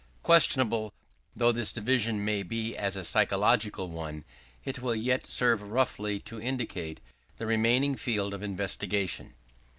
[0.23, 0.95] _Questionable
[1.35, 4.25] though this division may be as a psychological one,
[4.65, 6.99] it will yet serve roughly to indicate
[7.37, 9.35] the remaining field of investigation.